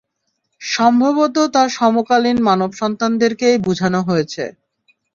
[0.61, 4.43] সম্ভবত তাঁর সমকালীন মানব সন্তানদেরকেই বুঝানো হয়েছে।